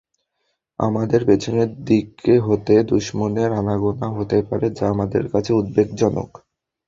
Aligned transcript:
আমাদের 0.79 1.21
পেছনের 1.25 1.69
দিক 1.83 2.09
হতে 2.39 2.73
দুশমনের 2.83 3.49
আনাগোনা 3.53 4.07
হতে 4.17 4.37
পারে, 4.49 4.67
যা 4.69 4.85
আমাদের 4.93 5.23
জন্য 5.25 5.57
উদ্বেগজনক। 5.59 6.29